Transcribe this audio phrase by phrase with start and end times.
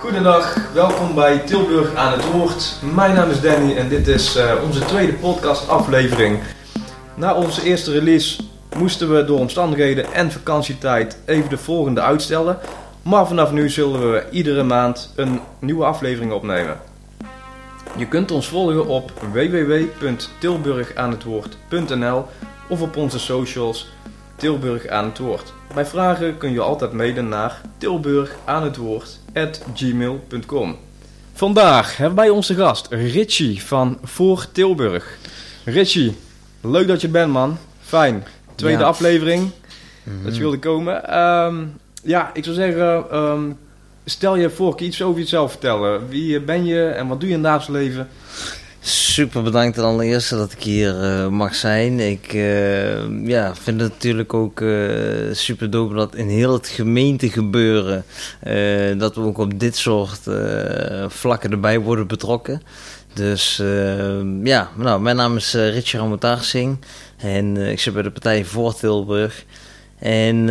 [0.00, 2.76] Goedendag, welkom bij Tilburg aan het Woord.
[2.94, 6.38] Mijn naam is Danny en dit is uh, onze tweede podcastaflevering.
[7.14, 8.42] Na onze eerste release
[8.76, 12.58] moesten we door omstandigheden en vakantietijd even de volgende uitstellen.
[13.02, 16.80] Maar vanaf nu zullen we iedere maand een nieuwe aflevering opnemen.
[17.96, 22.26] Je kunt ons volgen op www.tilburgaanhetwoord.nl
[22.68, 23.92] of op onze socials
[24.36, 25.52] Tilburg aan het Woord.
[25.74, 27.60] Bij vragen kun je altijd mailen naar
[29.32, 30.76] tilburgaanhetwoord.gmail.com
[31.32, 35.16] Vandaag hebben wij onze gast Richie van Voor Tilburg.
[35.64, 36.16] Richie,
[36.60, 37.58] leuk dat je bent man.
[37.80, 38.24] Fijn.
[38.54, 38.86] Tweede Ja.
[38.88, 39.50] aflevering
[40.02, 40.24] Mhm.
[40.24, 41.08] dat je wilde komen.
[41.08, 41.64] Ehm,
[42.02, 43.42] ja, ik zou zeggen, ehm,
[44.04, 46.08] stel je voor, kun je iets over jezelf vertellen?
[46.08, 48.08] Wie ben je en wat doe je in het dagelijks leven?
[48.82, 52.00] Super bedankt ten allereerste dat ik hier eh, mag zijn.
[52.00, 54.78] Ik eh, ja, vind het natuurlijk ook eh,
[55.32, 58.04] super dope dat in heel het gemeentegebeuren...
[58.40, 60.20] eh, dat we ook op dit soort
[61.08, 62.62] vlakken erbij worden betrokken.
[63.14, 63.56] Dus
[64.42, 66.78] ja, nou, mijn naam is uh, Richard Ramotarsing
[67.16, 69.44] en ik zit bij de partij Voor Tilburg.
[69.98, 70.46] En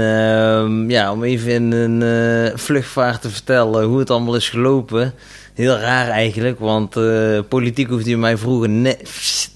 [0.88, 5.14] ja, om even in een vluchtvaart te vertellen hoe het allemaal is gelopen.
[5.60, 8.98] Heel raar eigenlijk, want eh, politiek hoefde je mij vroeger ne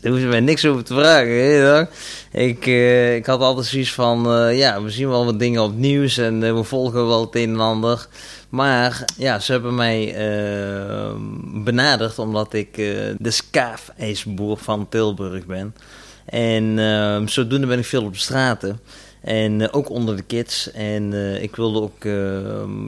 [0.01, 1.87] daar hoefde je mij niks over te vragen.
[2.31, 5.75] Ik, eh, ik had altijd zoiets van, eh, ja, we zien wel wat dingen op
[5.75, 8.07] nieuws en we volgen wel het een en ander.
[8.49, 10.15] Maar ja, ze hebben mij
[11.63, 12.75] benaderd omdat ik
[13.17, 15.75] de skaafijsboer van Tilburg ben.
[16.25, 18.79] En zodoende ben ik veel op de straten.
[19.21, 20.71] En ook onder de kids.
[20.71, 22.03] En ik wilde ook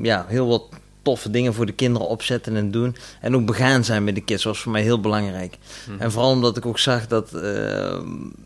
[0.02, 0.63] ja, heel wat
[1.06, 2.95] toffe dingen voor de kinderen opzetten en doen.
[3.22, 5.58] En ook begaan zijn met de kids, was voor mij heel belangrijk.
[6.00, 7.42] En vooral omdat ik ook zag dat eh,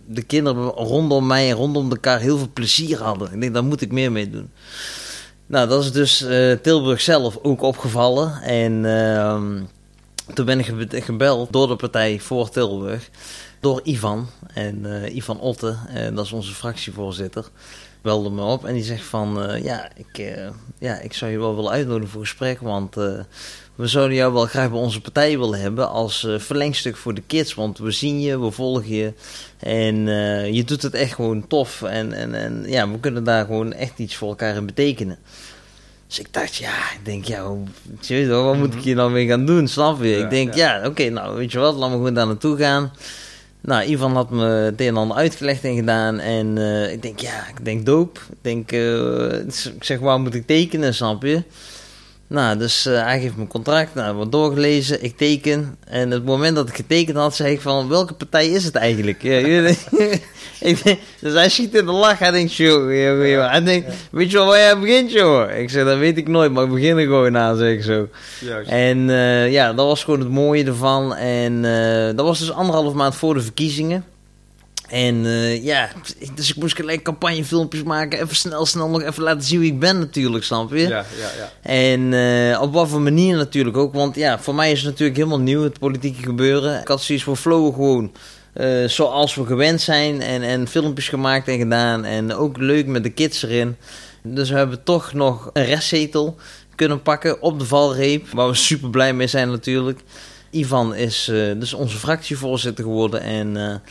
[0.07, 3.33] de kinderen rondom mij en rondom elkaar heel veel plezier hadden.
[3.33, 4.49] Ik denk, daar moet ik meer mee doen.
[5.45, 8.41] Nou, dat is dus eh, Tilburg zelf ook opgevallen.
[8.41, 9.61] En ehm,
[10.33, 13.09] toen ben ik ge- gebeld door de partij voor Tilburg.
[13.59, 14.27] Door Ivan.
[14.53, 15.75] En eh, Ivan Otte,
[16.13, 17.45] dat is onze fractievoorzitter,
[18.01, 18.65] belde me op.
[18.65, 22.09] En die zegt van, eh, ja, ik, eh, ja, ik zou je wel willen uitnodigen
[22.09, 22.59] voor een gesprek.
[22.59, 23.19] Want eh,
[23.75, 27.53] we zouden jou wel graag bij onze partij willen hebben als verlengstuk voor de kids.
[27.53, 29.13] Want we zien je, we volgen je.
[29.59, 30.05] En
[30.53, 31.81] je doet het echt gewoon tof.
[31.81, 35.17] En, en, en ja, we kunnen daar gewoon echt iets voor elkaar in betekenen.
[36.07, 39.45] Dus ik dacht, ja, ik denk, ja, hoe, wat moet ik hier nou mee gaan
[39.45, 40.07] doen, snap je?
[40.07, 42.91] Ja, ik denk, ja, oké, nou, weet je wat, laat me gewoon daar naartoe gaan.
[43.61, 46.19] Nou, Ivan had me het een en ander uitgelegd en gedaan.
[46.19, 48.25] En eh, ik denk, ja, ik denk doop.
[48.29, 51.43] Ik denk, eh, ik zeg, waar moet ik tekenen, snap je?
[52.29, 53.93] Nou, dus eh, hij geeft me een contract.
[53.95, 55.03] Nou, wordt doorgelezen.
[55.03, 55.77] Ik teken.
[55.87, 59.21] En het moment dat ik getekend had, zei ik van, welke partij is het eigenlijk?
[59.21, 59.37] Ja,
[60.59, 62.19] ik denk- dus hij schiet in de lach.
[62.19, 63.49] Hij denkt, joh, joh, joh.
[63.49, 65.51] Hij denkt, weet je wel waar jij begint, joh?
[65.57, 68.07] Ik zeg, dat weet ik nooit, maar ik begin er gewoon aan, zeg ik zo.
[68.39, 68.69] Juist.
[68.69, 71.15] En eh, ja, dat was gewoon het mooie ervan.
[71.15, 74.05] En eh, dat was dus anderhalf maand voor de verkiezingen.
[74.89, 75.89] En eh, ja,
[76.35, 78.21] dus ik moest gelijk campagnefilmpjes maken.
[78.21, 80.77] Even snel, snel nog even laten zien wie ik ben natuurlijk, snap je?
[80.77, 81.51] Ja, ja, ja.
[81.61, 83.93] En eh, op wat voor manier natuurlijk ook.
[83.93, 86.81] Want ja, voor mij is het natuurlijk helemaal nieuw, het politieke gebeuren.
[86.81, 88.11] Ik had zoiets voor flow gewoon
[88.53, 90.21] eh, zoals we gewend zijn.
[90.21, 92.05] En, en filmpjes gemaakt en gedaan.
[92.05, 93.75] En ook leuk met de kids erin.
[94.23, 96.35] Dus we hebben toch nog een restzetel
[96.75, 98.27] kunnen pakken op de valreep.
[98.29, 99.99] Waar we super blij mee zijn natuurlijk.
[100.51, 103.21] Ivan is dus onze fractievoorzitter geworden.
[103.21, 103.81] En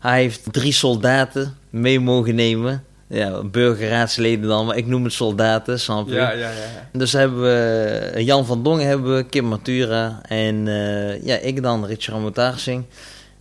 [0.00, 2.84] hij heeft drie soldaten mee mogen nemen.
[3.06, 6.14] Ja, burgerraadsleden dan, maar ik noem het soldaten, snap je?
[6.14, 6.88] Ja, ja, ja.
[6.92, 11.86] Dus hebben we Jan van Dongen, hebben we, Kim Matura en eh, ja, ik dan,
[11.86, 12.84] Richard Ramotaarsing.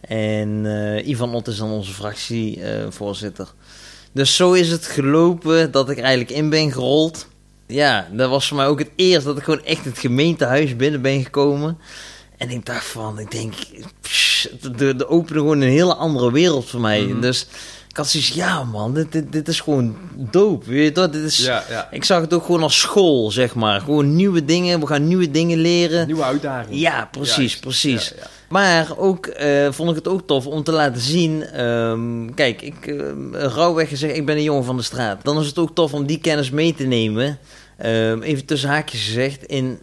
[0.02, 3.48] En eh, Ivan Ott is dan onze fractievoorzitter.
[4.12, 7.28] dus zo is het gelopen dat ik eigenlijk in ben gerold.
[7.68, 11.02] Ja, dat was voor mij ook het eerst dat ik gewoon echt het gemeentehuis binnen
[11.02, 11.78] ben gekomen.
[12.40, 13.54] En ik dacht van, ik denk,
[14.02, 17.02] pss, de, de opende gewoon een hele andere wereld voor mij.
[17.02, 17.22] Mhm.
[17.22, 17.48] Dus
[17.90, 20.70] ik had zoiets, ja man, dit, dit, dit is gewoon dope.
[20.70, 21.10] Weet je toch?
[21.10, 21.88] Dit is, Ja, ja.
[21.92, 23.82] ik zag het ook gewoon als school, zeg maar.
[23.82, 26.06] Gewoon nieuwe dingen, we gaan nieuwe dingen leren.
[26.06, 26.80] Nieuwe uitdaging.
[26.80, 28.14] Ja, precies, precies.
[28.50, 31.44] Maar ook eh, vond ik het ook tof om te laten zien.
[31.44, 33.02] ehm, kijk, ik uh,
[33.34, 35.24] rouwweg gezegd, ik ben een jongen van de straat.
[35.24, 37.38] Dan is het ook tof om die kennis mee te nemen.
[37.78, 39.80] ehm, even tussen haakjes gezegd, in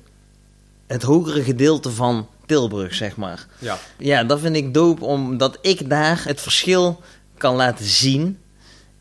[0.86, 3.46] het hogere gedeelte van Tilburg, zeg maar.
[3.58, 3.78] Ja.
[3.98, 7.00] Ja, dat vind ik dope, omdat ik daar het verschil
[7.38, 8.38] kan laten zien.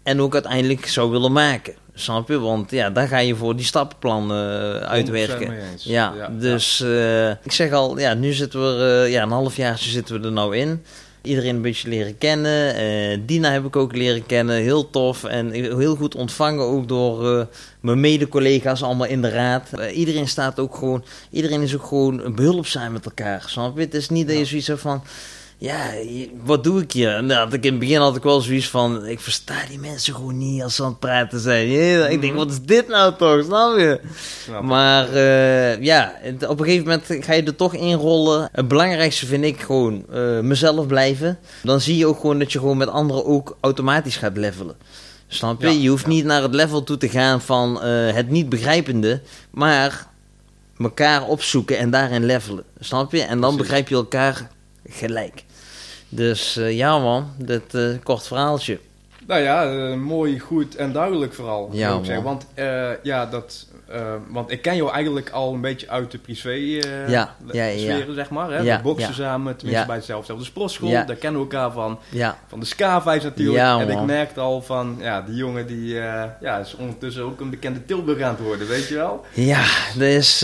[0.04, 1.74] En ook uiteindelijk zou willen maken.
[1.94, 2.40] Snap je?
[2.40, 5.52] Want ja, daar ga je voor die stappenplan eh, 100% uitwerken.
[5.52, 5.84] eens.
[5.84, 10.22] Ja, dus eh, ik zeg al, ja, nu zitten we, eh, ja, een halfjaartje zitten
[10.22, 10.84] we er nou in.
[11.26, 12.76] Iedereen een beetje leren kennen.
[12.76, 17.38] Eh, Dina heb ik ook leren kennen, heel tof en heel goed ontvangen ook door
[17.40, 17.46] eh,
[17.80, 19.70] mijn mede-collega's allemaal in de raad.
[19.74, 23.44] Eh, iedereen staat ook gewoon, iedereen is ook gewoon behulpzaam met elkaar.
[23.48, 23.82] Snap je?
[23.82, 25.04] Het is niet dat je zoiets hebt van
[25.58, 25.92] ja,
[26.44, 27.24] wat doe ik hier?
[27.24, 30.16] Nou, had ik in het begin had ik wel zoiets van, ik versta die mensen
[30.16, 31.68] gewoon niet als ze aan het praten zijn.
[31.68, 32.44] Ja, ik denk, mhm.
[32.44, 33.44] wat is dit nou toch?
[33.44, 34.00] Snap je?
[34.62, 36.14] Maar uh, ja,
[36.48, 38.50] op een gegeven moment ga je er toch inrollen.
[38.52, 41.40] Het belangrijkste vind ik gewoon uh, mezelf blijven.
[41.64, 44.76] Dan zie je ook gewoon dat je gewoon met anderen ook automatisch gaat levelen.
[45.28, 45.82] Snap je?
[45.82, 49.22] je hoeft niet naar het level toe te gaan van uh, het niet begrijpende,
[49.52, 50.08] maar
[50.78, 52.64] elkaar opzoeken en daarin levelen.
[52.80, 53.22] Snap je?
[53.22, 54.50] En dan begrijp je elkaar
[54.90, 55.44] gelijk.
[56.10, 58.80] Dus uh, ja man, dit uh, kort verhaaltje.
[59.28, 61.70] Nou ja, uh, mooi, goed en duidelijk vooral.
[61.72, 62.24] Ja, ik zeggen.
[62.24, 62.46] Want
[63.04, 67.10] ja, dat uh, want ik ken jou eigenlijk al een beetje uit de privé uh,
[67.10, 68.52] ja, ja, sferen, zeg maar.
[68.52, 68.64] Hè?
[68.64, 70.90] we boksen samen, tenminste bij hetzelfde sportschool.
[70.90, 72.00] Daar kennen we elkaar van.
[72.48, 73.82] Van de Ska-vijs natuurlijk.
[73.82, 75.94] en ik merkte al van, ja, die jongen die
[76.42, 79.26] ja, is ondertussen ook een bekende Tilburg aan het worden, weet je wel?
[79.34, 79.64] Ja,
[79.98, 80.40] dus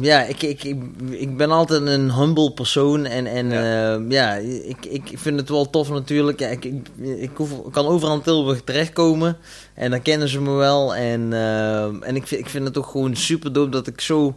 [0.00, 3.04] ja, ik, ik, ik, ik, ben altijd een humble persoon.
[3.04, 6.38] En, en ja, ja ik, ik vind het wel tof natuurlijk.
[6.38, 6.88] Ja, ik, ik,
[7.18, 9.36] ik, hoef, kan overal in Tilburg terechtkomen.
[9.74, 10.94] En dan kennen ze me wel.
[10.94, 11.32] En,
[12.02, 14.36] en ik vind ik vind het ook gewoon super dope dat ik zo.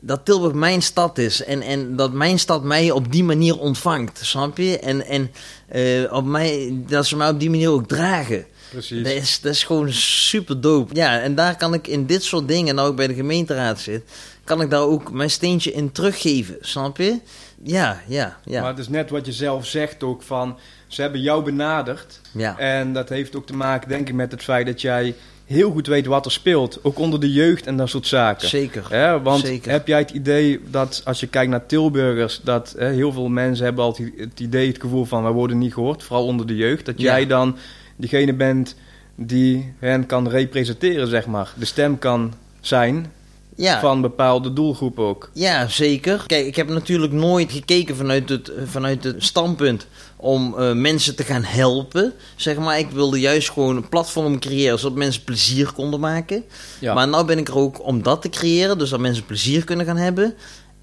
[0.00, 1.44] Dat Tilburg mijn stad is.
[1.44, 4.18] En, en dat mijn stad mij op die manier ontvangt.
[4.22, 4.78] Snap je?
[4.78, 5.30] En, en
[5.74, 8.46] uh, op mij, dat ze mij op die manier ook dragen.
[8.70, 9.04] Precies.
[9.04, 10.94] Dat is, dat is gewoon super dope.
[10.94, 14.02] Ja, en daar kan ik in dit soort dingen, nou ik bij de gemeenteraad zit,
[14.44, 16.56] kan ik daar ook mijn steentje in teruggeven.
[16.60, 17.20] Snap je?
[17.62, 18.60] Ja, ja, ja.
[18.60, 20.58] Maar het is net wat je zelf zegt ook van,
[20.96, 22.20] ze hebben jou benaderd.
[22.32, 22.58] Ja.
[22.58, 25.14] En dat heeft ook te maken, denk ik, met het feit dat jij
[25.44, 26.78] heel goed weet wat er speelt.
[26.82, 28.48] Ook onder de jeugd en dat soort zaken.
[28.48, 28.86] Zeker.
[28.90, 33.12] Ja, want heb jij het idee dat als je kijkt naar Tilburgers, dat hè, heel
[33.12, 36.46] veel mensen hebben altijd het idee, het gevoel van wij worden niet gehoord, vooral onder
[36.46, 36.86] de jeugd.
[36.86, 37.56] Dat jij dan
[37.96, 38.74] diegene bent
[39.14, 41.52] die hen kan representeren, zeg maar.
[41.56, 43.12] De stem kan zijn
[43.56, 43.80] ja.
[43.80, 45.30] van bepaalde doelgroepen ook.
[45.32, 46.24] Ja, zeker.
[46.26, 49.86] Kijk, ik heb natuurlijk nooit gekeken vanuit het, vanuit het standpunt
[50.16, 52.12] om uh, mensen te gaan helpen.
[52.36, 56.44] Zeg maar, ik wilde juist gewoon een platform creëren zodat mensen plezier konden maken.
[56.78, 56.94] Ja.
[56.94, 59.86] Maar nu ben ik er ook om dat te creëren, dus dat mensen plezier kunnen
[59.86, 60.34] gaan hebben.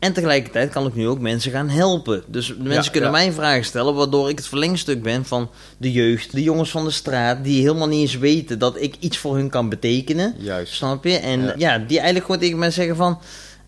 [0.03, 2.23] En tegelijkertijd kan ik nu ook mensen gaan helpen.
[2.27, 6.31] Dus de mensen kunnen mij vragen stellen, waardoor ik het verlengstuk ben van de jeugd,
[6.31, 9.49] de jongens van de straat, die helemaal niet eens weten dat ik iets voor hun
[9.49, 10.35] kan betekenen.
[10.37, 10.73] Juist.
[10.73, 11.17] Snap je?
[11.17, 13.19] En ja, die eigenlijk gewoon tegen mij zeggen van.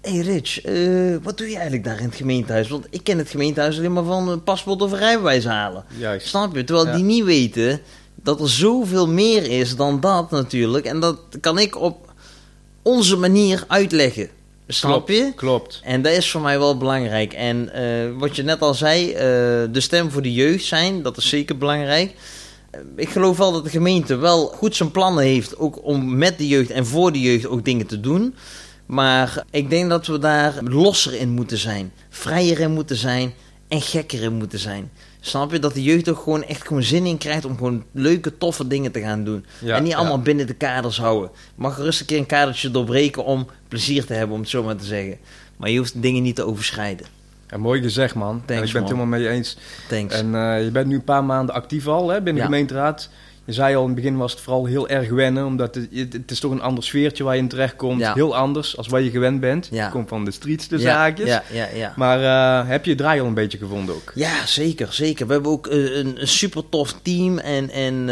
[0.02, 2.68] Hé hey Rich, uh, wat doe je eigenlijk daar in het gemeentehuis?
[2.68, 5.84] Want ik ken het gemeentehuis alleen maar van paspoort of rijbewijs halen.
[5.98, 6.28] Juist.
[6.28, 6.64] Snap je?
[6.64, 7.80] Terwijl die niet weten
[8.16, 10.86] dat er zoveel meer is dan dat natuurlijk.
[10.86, 12.14] En dat kan ik op
[12.82, 14.30] onze manier uitleggen.
[14.68, 15.32] Snap je?
[15.36, 15.82] Klopt.
[15.84, 17.34] En dat is voor mij wel belangrijk.
[17.34, 19.18] En uh, wat je net al zei, uh,
[19.74, 22.14] de stem voor de jeugd zijn, dat is zeker belangrijk.
[22.76, 26.38] Uh, ik geloof wel dat de gemeente wel goed zijn plannen heeft, ook om met
[26.38, 28.36] de jeugd en voor de jeugd ook dingen te doen.
[28.86, 33.34] Maar ik denk dat we daar losser in moeten zijn, vrijer in moeten zijn
[33.68, 34.92] en gekker in moeten zijn.
[35.28, 35.60] Snap je?
[35.60, 38.92] Dat de jeugd ook gewoon echt gewoon zin in krijgt om gewoon leuke, toffe dingen
[38.92, 39.46] te gaan doen.
[39.66, 41.30] en niet allemaal binnen de kaders houden.
[41.56, 44.76] Mag rustig een keer een kadertje doorbreken om plezier te hebben, om het zo maar
[44.76, 45.18] te zeggen.
[45.58, 47.06] Maar je hoeft dingen niet te overschrijden.
[47.50, 48.42] Ja, mooi gezegd, man.
[48.46, 49.58] Thanks, ik ben het helemaal mee eens.
[49.90, 50.16] Thanks.
[50.16, 53.10] En uh, je bent nu een paar maanden actief al hè, binnen de gemeenteraad.
[53.46, 56.32] Je zei al, in het begin was het vooral heel erg wennen, omdat het, het
[56.32, 58.00] is toch een ander sfeertje waar je in terecht komt.
[58.00, 58.14] Ja.
[58.14, 59.68] Heel anders als waar je gewend bent.
[59.72, 61.40] Je komt van de streets, de zaakjes.
[61.76, 61.94] Ja.
[61.96, 64.12] Maar uh, heb je het draai al een beetje gevonden ook?
[64.16, 65.28] Ja, zeker, zeker.
[65.28, 68.08] We hebben ook uh, een, een, super tof team en, en uh,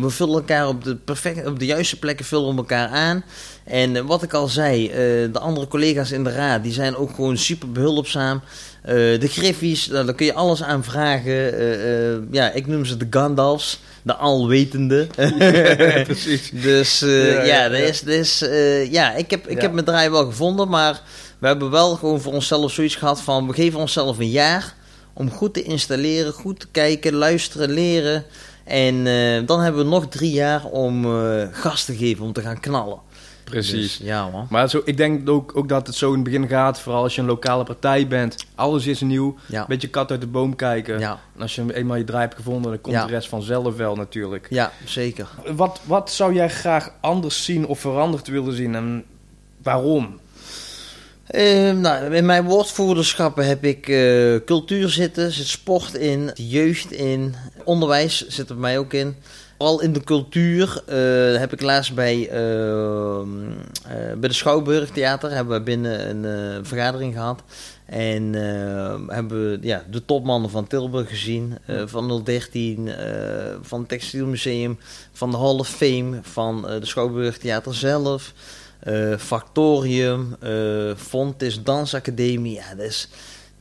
[0.00, 3.24] we vullen elkaar op de, perfect, op de juiste plekken vullen we elkaar aan.
[3.64, 4.88] En wat ik al zei,
[5.32, 8.40] de andere collega's in de raad, die zijn ook gewoon super behulpzaam.
[8.82, 12.28] de griffies, daar kun je alles aan vragen.
[12.30, 15.06] ja, ik noem ze de Gandalfs de alwetende.
[16.04, 16.50] precies.
[16.50, 20.10] dus uh, ja, ja, ja, is, is, uh, ja, ik heb, ik heb mijn draai
[20.10, 21.02] wel gevonden, maar
[21.38, 24.74] we hebben wel gewoon voor onszelf zoiets gehad van, we geven onszelf een jaar
[25.12, 28.24] om goed te installeren, goed te kijken, luisteren, leren.
[28.64, 31.06] En uh, dan hebben we nog drie jaar om
[31.52, 32.98] gas te geven, om te gaan knallen.
[33.44, 33.98] Precies.
[33.98, 34.46] Dus, ja, man.
[34.50, 37.14] Maar zo, ik denk ook, ook dat het zo in het begin gaat, vooral als
[37.14, 38.46] je een lokale partij bent.
[38.54, 39.36] Alles is nieuw.
[39.50, 40.98] Een beetje kat uit de boom kijken.
[40.98, 41.20] Ja.
[41.34, 44.46] En als je eenmaal je draai hebt gevonden, dan komt de rest vanzelf wel natuurlijk.
[44.50, 45.28] Ja, zeker.
[45.56, 49.04] Wat, wat zou jij graag anders zien of veranderd willen zien en
[49.62, 50.20] waarom?
[51.30, 57.34] Uh, nou, in mijn woordvoerderschappen heb ik uh, cultuur zitten, zit sport in, jeugd in,
[57.64, 59.16] onderwijs zit er bij mij ook in.
[59.64, 63.22] Al in de cultuur uh, heb ik laatst bij, uh, uh,
[64.16, 67.42] bij de Schouwburg Theater hebben we binnen een vergadering gehad.
[67.84, 73.78] En eh, hebben we ja, de topmannen van Tilburg gezien, eh, van 013, eh, van
[73.78, 74.78] het Textielmuseum,
[75.12, 78.32] van de Hall of Fame, van eh, de Schouwburg Theater zelf,
[78.78, 82.54] eh, Factorium, eh Fontis Dansacademie.
[82.54, 83.08] Ja, dat is,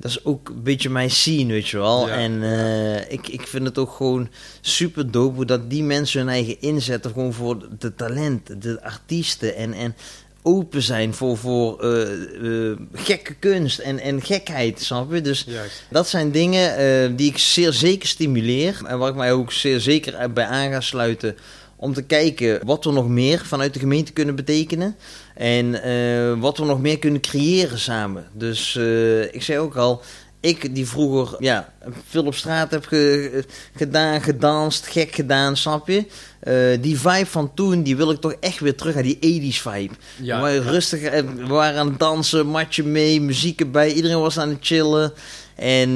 [0.04, 2.08] dat is ook een beetje mijn scene, weet je wel.
[2.08, 4.30] Ja, en eh, ik, ik vind het ook gewoon
[4.62, 9.56] super dope hoe dat die mensen hun eigen inzetten gewoon voor de talenten, de artiesten
[9.56, 9.96] en, en
[10.42, 15.22] open zijn voor, voor eh, eh, gekke kunst en, en gekheid, snap je?
[15.22, 15.84] Dus Juist.
[15.90, 20.34] dat zijn dingen die ik zeer zeker stimuleer en waar ik mij ook zeer zeker
[20.34, 21.38] bij aan ga sluiten
[21.76, 24.96] om te kijken wat we nog meer vanuit de gemeente kunnen betekenen
[25.36, 28.26] en eh, wat we nog meer kunnen creëren samen.
[28.34, 30.02] Dus eh, ik zei ook al,
[30.40, 31.74] ik die vroeger ja,
[32.08, 33.44] veel op straat heb ge-
[33.76, 36.06] gedaan, gedanst, gek gedaan, snap je?
[36.40, 39.16] Eh, die vibe van toen, die wil ik toch echt weer terug naar die
[39.54, 39.94] 80s vibe.
[40.22, 41.02] Ja, we waren rustig,
[41.36, 45.14] we waren aan het dansen, matje mee, muziek erbij, iedereen was aan het chillen.
[45.56, 45.90] En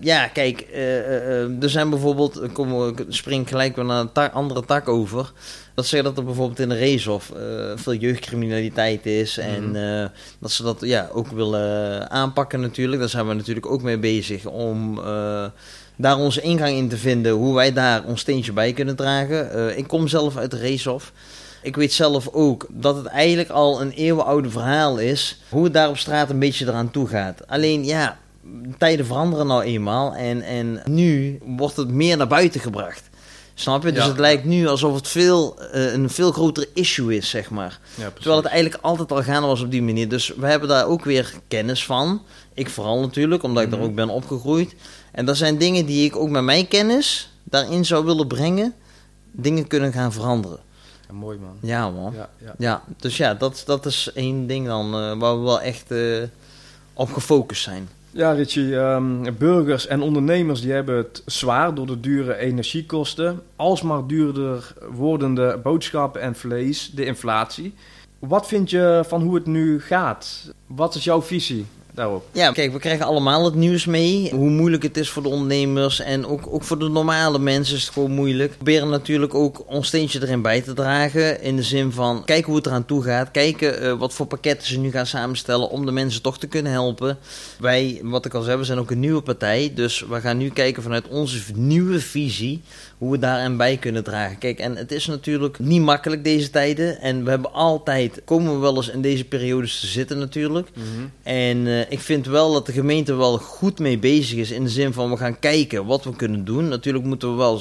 [0.00, 0.66] ja, kijk,
[1.60, 5.32] er zijn bijvoorbeeld, kom, ik spring gelijk weer naar een ta- andere tak over.
[5.76, 9.38] Dat ze dat er bijvoorbeeld in de Reeshof eh veel jeugdcriminaliteit is.
[9.38, 9.76] En Mhm.
[9.76, 10.06] eh,
[10.38, 13.00] dat ze dat ja, ook willen aanpakken natuurlijk.
[13.00, 15.44] Daar zijn we natuurlijk ook mee bezig om eh,
[15.96, 17.32] daar onze ingang in te vinden.
[17.32, 19.78] Hoe wij daar ons steentje bij kunnen dragen.
[19.78, 21.12] Ik kom zelf uit de Reeshof.
[21.62, 25.40] Ik weet zelf ook dat het eigenlijk al een eeuwenoude verhaal is.
[25.48, 27.46] Hoe het daar op straat een beetje eraan toe gaat.
[27.48, 28.18] Alleen ja,
[28.78, 30.14] tijden veranderen nou eenmaal.
[30.14, 33.02] En, en nu wordt het meer naar buiten gebracht.
[33.58, 33.92] Snap je?
[33.92, 34.08] Dus Ja.
[34.08, 37.78] het lijkt nu alsof het veel, eh, een veel groter issue is, zeg maar.
[37.94, 38.10] Ja.
[38.14, 40.08] Terwijl het eigenlijk altijd al gaande was op die manier.
[40.08, 42.22] Dus we hebben daar ook weer kennis van.
[42.54, 43.78] Ik vooral natuurlijk, omdat ik Mhm.
[43.78, 44.74] daar ook ben opgegroeid.
[45.12, 48.74] En dat zijn dingen die ik ook met mijn kennis daarin zou willen brengen.
[49.32, 50.58] Dingen kunnen gaan veranderen.
[51.08, 51.58] Ja, mooi man.
[51.62, 52.12] Ja, man.
[52.16, 52.54] Ja, ja.
[52.58, 56.22] Ja, dus ja, dat, dat is één ding dan eh, waar we wel echt eh,
[56.94, 57.88] op gefocust zijn.
[58.16, 64.06] Ja, Richie, ehm, burgers en ondernemers die hebben het zwaar door de dure energiekosten, alsmaar
[64.06, 67.74] duurder wordende boodschappen en vlees, de inflatie.
[68.18, 70.52] Wat vind je van hoe het nu gaat?
[70.66, 71.66] Wat is jouw visie
[72.32, 74.30] Ja, kijk, we krijgen allemaal het nieuws mee.
[74.34, 76.00] Hoe moeilijk het is voor de ondernemers.
[76.00, 78.50] En ook, ook voor de normale mensen is het gewoon moeilijk.
[78.50, 81.40] We proberen natuurlijk ook ons steentje erin bij te dragen.
[81.42, 83.30] In de zin van kijken hoe het eraan toe gaat.
[83.30, 85.70] Kijken eh, wat voor pakketten ze nu gaan samenstellen.
[85.70, 87.18] Om de mensen toch te kunnen helpen.
[87.58, 89.72] Wij, wat ik al zei, we zijn ook een nieuwe partij.
[89.74, 92.62] Dus we gaan nu kijken vanuit onze nieuwe visie.
[92.98, 94.38] Hoe we daarin bij kunnen dragen.
[94.38, 97.00] Kijk, en het is natuurlijk niet makkelijk deze tijden.
[97.00, 100.68] En we hebben altijd, komen we wel eens in deze periodes te zitten natuurlijk.
[101.22, 104.70] En eh, ik vind wel dat de gemeente wel goed mee bezig is in de
[104.70, 106.68] zin van we gaan kijken wat we kunnen doen.
[106.68, 107.60] Natuurlijk moeten we wel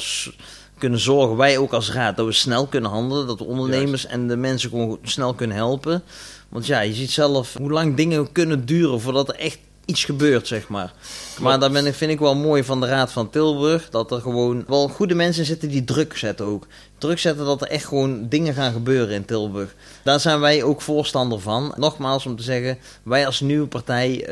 [0.77, 3.27] kunnen zorgen, wij ook als raad, dat we snel kunnen handelen.
[3.27, 6.04] Dat de ondernemers en de mensen gewoon snel kunnen helpen.
[6.50, 10.48] Want ja, je ziet zelf hoe lang dingen kunnen duren voordat er echt iets gebeurt,
[10.48, 10.94] zeg maar.
[11.39, 13.89] Maar daar ben ik, vind ik wel mooi van de Raad van Tilburg.
[13.89, 16.68] Dat er gewoon wel goede mensen zitten die druk zetten ook.
[16.98, 19.75] Druk zetten dat er echt gewoon dingen gaan gebeuren in Tilburg.
[20.04, 21.74] Daar zijn wij ook voorstander van.
[21.77, 24.30] Nogmaals om te zeggen, wij als nieuwe partij eh,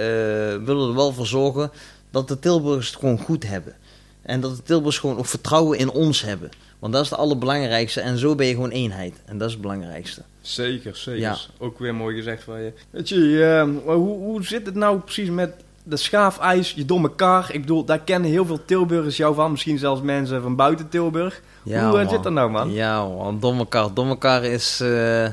[0.66, 1.72] willen er wel voor zorgen
[2.12, 3.76] dat de Tilburgers het gewoon goed hebben.
[4.24, 6.50] En dat de Tilburgers gewoon ook vertrouwen in ons hebben.
[6.80, 8.02] Want dat is het allerbelangrijkste.
[8.02, 9.22] En zo ben je gewoon eenheid.
[9.26, 10.22] En dat is het belangrijkste.
[10.42, 11.22] Zeker, zeker.
[11.22, 11.38] Ja.
[11.58, 12.74] Ook weer mooi gezegd van je.
[12.90, 15.54] Weet je, ehm, hoe, hoe zit het nou precies met
[15.84, 17.50] de schaafijs, je domme kar?
[17.52, 19.52] Ik bedoel, daar kennen heel veel Tilburgers jou van.
[19.52, 21.42] Misschien zelfs mensen van buiten Tilburg.
[21.64, 22.10] hoe eh, man.
[22.10, 22.72] zit dat nou, man?
[22.72, 23.40] Ja, man.
[23.40, 23.94] Dommekar.
[23.94, 24.80] Dommekar is...
[24.80, 25.28] eh,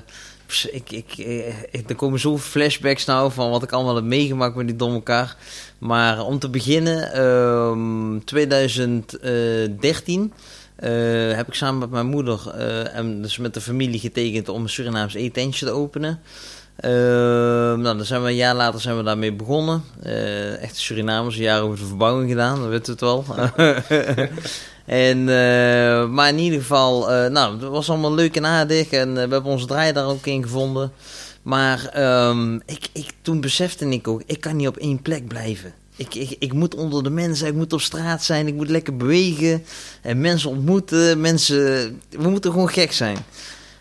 [0.71, 4.55] ik, ik, eh, ik, er komen zoveel flashbacks nou van wat ik allemaal heb meegemaakt
[4.55, 5.37] met die Dommekar.
[5.79, 10.33] Maar om te beginnen, ehm 2013
[10.77, 10.91] eh,
[11.37, 14.69] heb ik samen met mijn moeder eh, en dus met de familie getekend om een
[14.69, 16.21] Surinaams eetentje te openen.
[16.81, 19.85] Ehm, nou, dan zijn we een jaar later zijn we daarmee begonnen.
[20.03, 23.25] Eh echte Surinamers, een jaar over de verbouwing gedaan, dat weten we het wel.
[25.09, 28.91] en, eh, maar in ieder geval, eh, nou, het was allemaal leuk en aardig.
[28.91, 30.93] En we hebben onze draai daar ook in gevonden.
[31.43, 35.73] Maar ehm, ik, ik, toen besefte ik ook, ik kan niet op één plek blijven.
[35.97, 38.97] Ik, ik, ik moet onder de mensen, ik moet op straat zijn, ik moet lekker
[38.97, 39.65] bewegen.
[40.03, 41.59] En mensen ontmoeten, mensen...
[42.09, 43.17] We moeten gewoon gek zijn.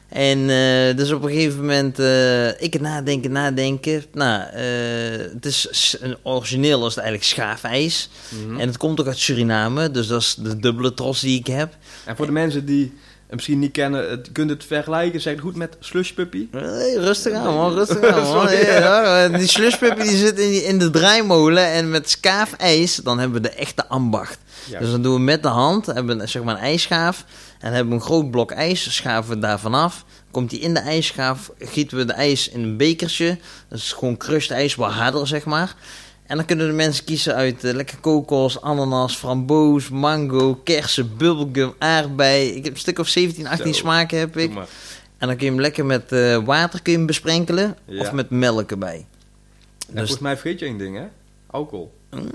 [0.09, 4.03] En eh, dus op een gegeven moment, eh, ik het nadenken, nadenken.
[4.13, 4.63] Nou, eh,
[5.33, 8.09] het is origineel is het eigenlijk schaafijs.
[8.45, 8.59] Mhm.
[8.59, 11.73] En het komt ook uit Suriname, dus dat is de dubbele trots die ik heb.
[12.05, 12.93] En voor de mensen die
[13.25, 16.47] het misschien niet kennen, het, kunt het vergelijken, zeg het goed, met Slush Puppy?
[16.51, 18.51] Hey, rustig aan man, rustig aan man.
[18.55, 23.41] Ja, die slushpuppy die zit in, die- in de draaimolen en met skaafijs, dan hebben
[23.41, 24.37] we de echte ambacht.
[24.69, 24.79] Ja.
[24.79, 27.25] Dus dan doen we met de hand, hebben we zeg maar een ijsschaaf.
[27.59, 30.05] En hebben we een groot blok ijs, schaven we daarvan af.
[30.31, 33.37] Komt die in de ijsschaaf, gieten we de ijs in een bekertje.
[33.67, 35.75] Dat is gewoon crushed ijs, wat harder zeg maar.
[36.25, 41.73] En dan kunnen de mensen kiezen uit uh, lekker kokos, ananas, framboos, mango, kersen, bubblegum,
[41.77, 42.47] aardbei.
[42.49, 43.79] Ik heb een stuk of 17, 18 Zo.
[43.79, 44.51] smaken heb ik.
[45.17, 48.01] En dan kun je hem lekker met uh, water kun je hem besprenkelen Ja.
[48.01, 48.95] of met melk erbij.
[48.95, 49.05] En
[49.87, 51.05] Dus volgens mij vergeet je één ding, hè?
[51.47, 51.93] Alcohol.
[52.11, 52.29] Mm,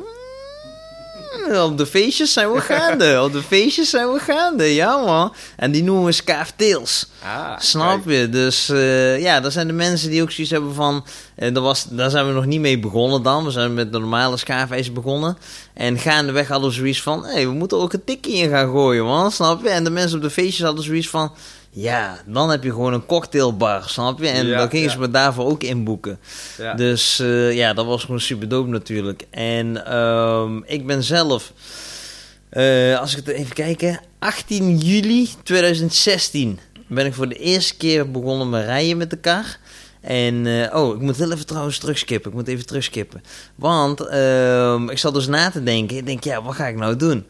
[1.64, 3.22] op de feestjes zijn we gaande.
[3.22, 5.34] op de feestjes zijn we gaande, ja man.
[5.56, 7.06] En die noemen we scaafteels.
[7.22, 8.28] Ah, Snap je?
[8.28, 11.04] Dus eh, ja, dat zijn de mensen die ook zoiets hebben van...
[11.36, 13.44] eh, dat was, daar zijn we nog niet mee begonnen dan.
[13.44, 15.38] We zijn met de normale schaafijs begonnen.
[15.74, 17.24] En gaandeweg hadden we zoiets van...
[17.26, 19.32] Hé, we moeten ook een tikkie in gaan gooien, man.
[19.32, 19.68] Snap je?
[19.68, 21.32] En de mensen op de feestjes hadden zoiets van...
[21.76, 24.28] Ja, dan heb je gewoon een cocktailbar, snap je?
[24.28, 26.18] En Ja, dan gingen ze me daarvoor ook inboeken.
[26.76, 29.26] Dus eh, ja, dat was gewoon super dope natuurlijk.
[29.30, 31.52] En ehm, ik ben zelf,
[32.48, 38.10] eh, als ik het even kijken, 18 juli 2016 ben ik voor de eerste keer
[38.10, 39.58] begonnen met rijden met de kar.
[40.00, 42.30] En, eh, oh, ik moet heel even trouwens terugskippen.
[42.30, 43.22] Ik moet even terugskippen.
[43.54, 45.96] Want ehm, ik zat dus na te denken.
[45.96, 47.26] Ik denk, ja, wat ga ik nou doen?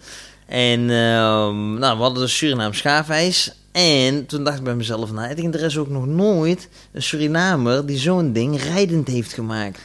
[0.46, 3.52] En ehm, nou, we hadden dus Surinaam schaafijs.
[3.74, 7.02] En toen dacht ik bij mezelf, nou, ik denk, er is ook nog nooit een
[7.02, 9.78] Surinamer die zo'n ding rijdend heeft gemaakt.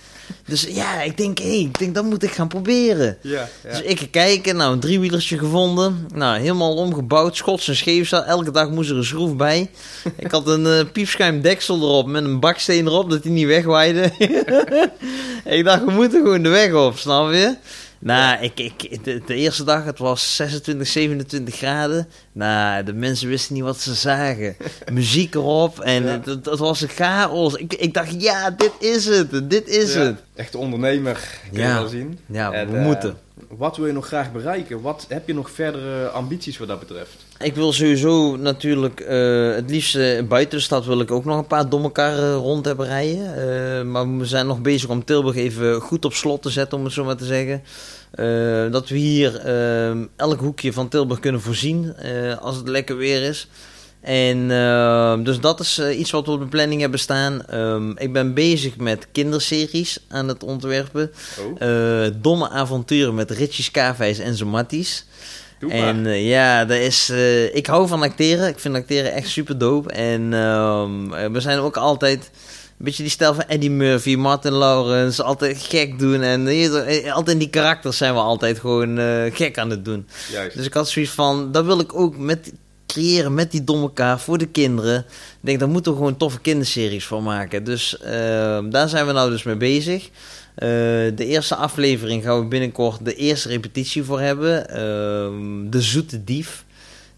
[0.45, 3.17] Dus ja, ik denk, hé, hey, ik denk, dat moet ik gaan proberen.
[3.21, 3.69] Ja, ja.
[3.69, 6.07] Dus ik ga kijken, nou, een driewielertje gevonden.
[6.13, 8.23] Nou, helemaal omgebouwd, schots en scheefsel.
[8.23, 9.69] Elke dag moest er een schroef bij.
[10.17, 14.11] Ik had een eh, piepschuim deksel erop met een baksteen erop, dat hij niet wegwaaide.
[15.57, 17.55] ik dacht, we moeten gewoon de weg op, snap je?
[18.01, 22.07] Nou, ik, ik, de, de eerste dag, het was 26, 27 graden.
[22.31, 24.55] Nou, de mensen wisten niet wat ze zagen.
[24.93, 26.09] Muziek erop en Ja.
[26.09, 27.53] het, het, het was een chaos.
[27.53, 29.99] Ik, ik dacht, ja, dit is het, dit is Ja.
[29.99, 30.19] het.
[30.35, 31.13] Echt ondernemer,
[31.51, 31.73] kun je Ja.
[31.73, 32.19] wel zien.
[32.25, 33.17] Ja, En, we eh, moeten.
[33.57, 34.81] Wat wil je nog graag bereiken?
[34.81, 37.25] Wat heb je nog verdere ambities wat dat betreft?
[37.39, 39.93] Ik wil sowieso natuurlijk, eh, het liefst
[40.27, 43.35] buiten de stad wil ik ook nog een paar domme karren rond hebben rijden.
[43.35, 46.83] Eh, maar we zijn nog bezig om Tilburg even goed op slot te zetten, om
[46.83, 47.63] het zo maar te zeggen.
[48.11, 51.95] Eh, dat we hier eh, elk hoekje van Tilburg kunnen voorzien
[52.39, 53.47] als het lekker weer is.
[54.01, 57.45] En eh, dus dat is eh, iets wat we op de planning hebben staan.
[57.45, 61.11] Ehm, ik ben bezig met kinderseries aan het ontwerpen.
[61.39, 61.61] Oh,
[62.05, 65.05] Eh, domme avonturen met Richie Skaafijs en zijn matties.
[65.69, 67.09] En eh, ja, dat is,
[67.53, 68.47] ik hou van acteren.
[68.47, 69.91] Ik vind acteren echt super dope.
[69.91, 72.19] En ehm, eh, we zijn ook altijd
[72.77, 75.23] een beetje die stijl van Eddie Murphy, Martin Lawrence.
[75.23, 76.21] Altijd gek doen.
[76.21, 76.47] En
[77.11, 78.97] altijd in die karakters zijn we altijd gewoon
[79.33, 80.07] gek aan het doen.
[80.31, 80.55] Juist.
[80.57, 82.51] Dus ik had zoiets van, dat wil ik ook met
[82.93, 84.99] creëren met die domme kaart voor de kinderen.
[84.99, 87.63] Ik denk, daar moeten we gewoon toffe kinderseries voor maken.
[87.63, 90.09] Dus ehm, daar zijn we nou dus mee bezig.
[90.55, 90.67] Eh,
[91.15, 94.69] de eerste aflevering gaan we binnenkort de eerste repetitie voor hebben.
[94.69, 96.65] Ehm, de Zoete Dief.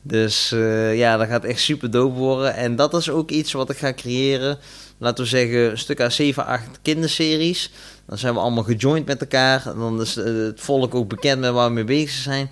[0.02, 2.56] Dus eh, ja, dat gaat echt super dope worden.
[2.56, 4.58] En dat is ook iets wat ik ga creëren.
[4.98, 7.72] Laten we zeggen, een stuk aan 7, 8 kinderseries.
[8.06, 9.64] Dan zijn we allemaal gejoind met elkaar.
[9.64, 12.50] Dan is eh, het volk ook bekend met waar we mee bezig zijn.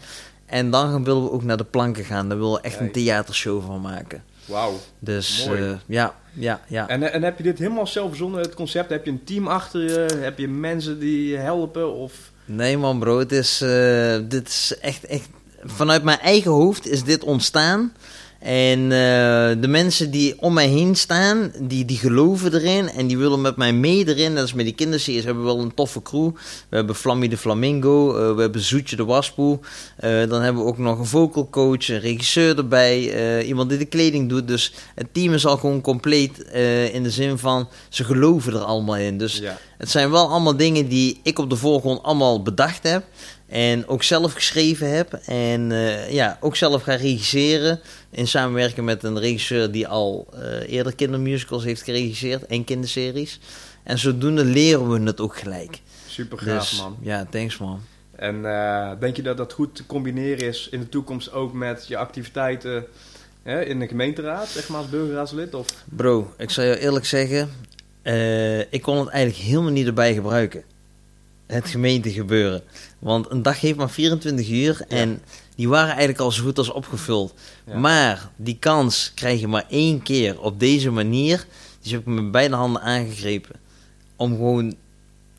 [0.49, 2.29] En dan willen we ook naar de planken gaan.
[2.29, 4.23] Daar willen we echt een theatershow van maken.
[4.45, 4.73] Wauw.
[4.99, 5.61] Dus Mooi.
[5.61, 6.87] eh, ja, ja, ja.
[6.87, 8.89] En, en heb je dit helemaal zelf verzonnen, het concept?
[8.89, 10.17] Heb je een team achter je?
[10.19, 11.93] Heb je mensen die je helpen?
[11.93, 12.13] Of...
[12.45, 15.29] Nee man bro, het is, eh, dit is echt, echt...
[15.63, 17.93] Vanuit mijn eigen hoofd is dit ontstaan.
[18.39, 23.17] En eh, de mensen die om mij heen staan, die, die geloven erin en die
[23.17, 24.35] willen met mij mee erin.
[24.35, 26.31] Dat is met die kinderseries hebben we wel een toffe crew.
[26.69, 29.59] We hebben Flammy de Flamingo, eh, we hebben Zoetje de Waspoe.
[29.97, 33.85] Eh, dan hebben we ook nog een vocal coach, een regisseur erbij, iemand die de
[33.85, 34.47] kleding doet.
[34.47, 36.37] Dus het team is al gewoon compleet
[36.93, 39.17] in de zin van ze geloven er allemaal in.
[39.17, 39.57] Dus Ja.
[39.77, 43.03] het zijn wel allemaal dingen die ik op de voorgrond allemaal bedacht heb.
[43.49, 45.13] En ook zelf geschreven heb.
[45.13, 47.79] En eh, ja, ook zelf ga regisseren.
[48.09, 52.45] In samenwerking met een regisseur die al eh, eerder kindermusicals heeft geregisseerd.
[52.45, 53.39] En kinderseries.
[53.83, 55.81] En zodoende leren we het ook gelijk.
[56.07, 56.97] Super gaaf, Dus man.
[57.01, 57.81] ja, thanks man.
[58.15, 61.87] En eh, denk je dat dat goed te combineren is in de toekomst ook met
[61.87, 62.85] je activiteiten
[63.43, 65.53] hè, in de gemeenteraad, zeg maar als burgerraadslid?
[65.53, 65.67] Of...
[65.85, 67.49] Bro, ik zal je eerlijk zeggen.
[68.69, 70.63] ik kon het eigenlijk helemaal niet erbij gebruiken.
[71.49, 72.61] Het gemeentegebeuren.
[72.99, 74.81] Want een dag heeft maar 24 uur.
[74.87, 75.21] En
[75.55, 77.33] die waren eigenlijk al zo goed als opgevuld.
[77.65, 77.77] Ja.
[77.77, 81.45] Maar die kans krijg je maar één keer op deze manier.
[81.81, 83.55] Dus heb ik met beide handen aangegrepen.
[84.15, 84.75] Om gewoon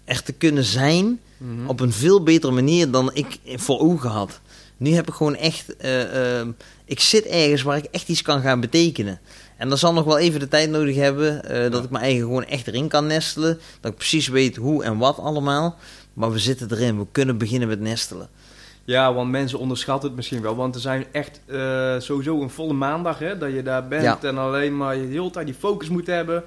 [0.04, 1.66] echt te kunnen zijn Mhm.
[1.68, 4.40] op een veel betere manier dan ik voor ogen had.
[4.76, 5.76] Nu heb ik gewoon echt.
[5.76, 6.46] eh, eh,
[6.84, 9.20] ik zit ergens waar ik echt iets kan gaan betekenen.
[9.56, 11.44] En dat zal nog wel even de tijd nodig hebben.
[11.44, 11.84] eh, dat Ja.
[11.84, 13.60] ik mijn eigen gewoon echt erin kan nestelen.
[13.80, 15.76] Dat ik precies weet hoe en wat allemaal.
[16.14, 16.98] Maar we zitten erin.
[16.98, 18.28] We kunnen beginnen met nestelen.
[18.84, 20.56] Ja, want mensen onderschatten het misschien wel.
[20.56, 24.18] Want er zijn echt eh, sowieso een volle maandag hè, dat je daar bent Ja.
[24.22, 26.42] en alleen maar je de hele tijd die focus moet hebben.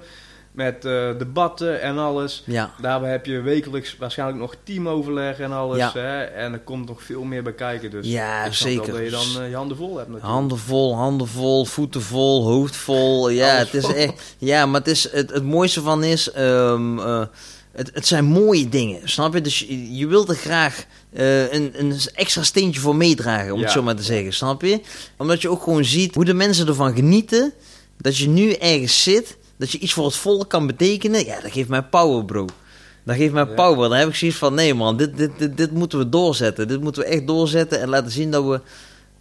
[0.54, 2.42] met eh, debatten en alles.
[2.46, 2.70] Ja.
[2.80, 5.78] Daarbij heb je wekelijks waarschijnlijk nog teamoverleg en alles.
[5.78, 5.90] Ja.
[5.94, 6.22] Hè?
[6.22, 7.90] En er komt nog veel meer bij kijken.
[7.90, 8.92] Dus Ja, zeker.
[8.92, 10.34] dat je dan eh, je handen vol hebt natuurlijk.
[10.34, 13.28] Handen vol, handen vol, voeten vol, hoofd vol.
[13.28, 13.94] Ja, Alles het is vol.
[13.94, 14.34] echt.
[14.38, 16.30] Ja, maar het, is, het, het mooiste van is.
[16.30, 17.22] ehm, eh,
[17.74, 19.40] het, het zijn mooie dingen, snap je?
[19.40, 23.70] Dus je, je wilt er graag eh, een, een extra steentje voor meedragen, om het
[23.70, 24.80] zo maar te zeggen, snap je?
[25.16, 27.52] Omdat je ook gewoon ziet hoe de mensen ervan genieten.
[27.98, 31.24] Dat je nu ergens zit, dat je iets voor het volk kan betekenen.
[31.24, 32.46] Ja, dat geeft mij power, bro.
[33.04, 33.54] Dat geeft mij Ja.
[33.54, 33.88] power.
[33.88, 36.68] Dan heb ik zoiets van: nee, man, dit, dit, dit, dit moeten we doorzetten.
[36.68, 38.60] Dit moeten we echt doorzetten en laten zien dat we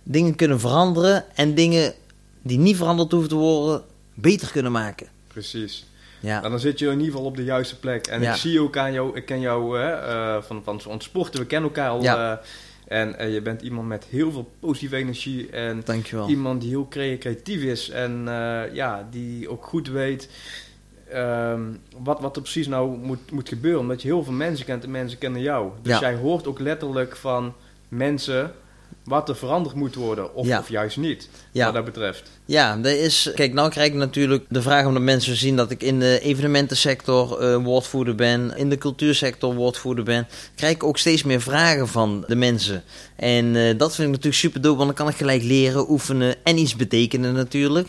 [0.03, 1.93] dingen kunnen veranderen en dingen
[2.41, 3.81] die niet veranderd hoeven te worden,
[4.13, 5.07] beter kunnen maken.
[5.27, 5.85] Precies.
[6.23, 8.07] Ja, En dan zit je in ieder geval op de juiste plek.
[8.07, 8.29] En Ja.
[8.31, 11.45] ik zie ook aan jou, ik ken jou hè, eh, van, van zo'n sporten, we
[11.45, 12.01] kennen elkaar al.
[12.01, 12.31] Ja.
[12.41, 16.29] eh, en eh, je bent iemand met heel veel positieve energie en dankjewel.
[16.29, 18.23] iemand die heel cre- creatief is en
[18.73, 20.29] ja, die ook goed weet
[21.11, 21.61] ehm,
[21.97, 23.79] wat, wat er precies nou moet, moet gebeuren.
[23.79, 25.71] Omdat je heel veel mensen kent en mensen kennen jou.
[25.81, 25.99] Dus Ja.
[25.99, 27.53] jij hoort ook letterlijk van
[27.87, 28.51] mensen
[29.03, 30.59] wat er veranderd moet worden of, Ja.
[30.59, 31.65] of juist niet, Ja.
[31.65, 32.23] wat dat betreft.
[32.45, 33.31] Ja, dat is.
[33.35, 37.39] Kijk, nou krijg ik natuurlijk de vraag omdat mensen zien dat ik in de evenementensector
[37.39, 40.27] eh, woordvoerder ben, in de cultuursector woordvoerder ben.
[40.55, 42.83] Krijg ik ook steeds meer vragen van de mensen.
[43.15, 46.35] En eh, dat vind ik natuurlijk super dope, want dan kan ik gelijk leren, oefenen
[46.43, 47.87] en iets betekenen natuurlijk.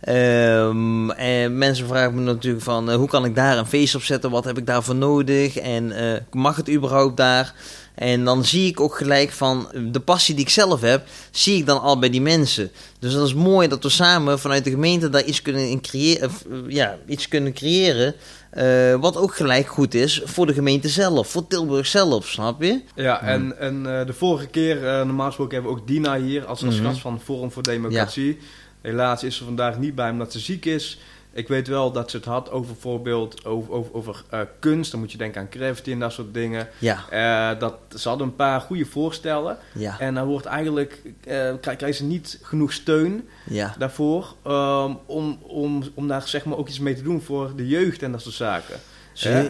[0.00, 4.02] Ehm, en mensen vragen me natuurlijk van eh, hoe kan ik daar een feest op
[4.02, 5.92] zetten, wat heb ik daarvoor nodig en
[6.30, 7.54] mag het überhaupt daar?
[7.96, 11.66] En dan zie ik ook gelijk van de passie die ik zelf heb, zie ik
[11.66, 12.70] dan al bij die mensen.
[12.98, 16.30] Dus dat is mooi dat we samen vanuit de gemeente daar iets kunnen, in creëren,
[16.30, 18.14] eh, ja, iets kunnen creëren.
[18.50, 22.80] eh, wat ook gelijk goed is voor de gemeente zelf, voor Tilburg zelf, snap je?
[22.94, 26.44] Ja, en, en eh, de vorige keer, eh, normaal gesproken hebben we ook Dina hier
[26.44, 26.84] als, als Mhm.
[26.86, 28.38] gast van Forum voor Democratie.
[28.82, 30.98] Helaas is ze vandaag niet bij omdat ze ziek is.
[31.36, 34.90] Ik weet wel dat ze het had over bijvoorbeeld over, over, over eh, kunst.
[34.90, 36.68] Dan moet je denken aan graffiti en dat soort dingen.
[36.78, 39.58] Ja, Eh, dat, ze hadden een paar goede voorstellen.
[39.74, 43.74] ja, En dan wordt eigenlijk, eh krijg- krijgen ze niet genoeg steun ja.
[43.78, 44.34] daarvoor.
[44.42, 48.02] ehm, om, om, om daar zeg maar ook iets mee te doen voor de jeugd
[48.02, 48.76] en dat soort zaken.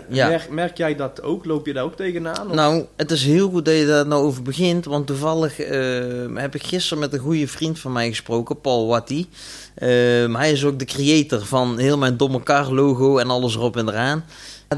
[0.08, 0.28] Ja.
[0.28, 1.44] Merk, merk jij dat ook?
[1.44, 2.48] Loop je daar ook tegenaan?
[2.48, 4.84] Of- Nou, het is heel goed dat je daar nou over begint.
[4.84, 6.00] Want toevallig eh,
[6.34, 9.26] heb ik gisteren met een goede vriend van mij gesproken, Paul Watty.
[9.74, 13.76] Ehm, hij is ook de creator van heel mijn Domme Kar logo en alles erop
[13.76, 14.24] en eraan.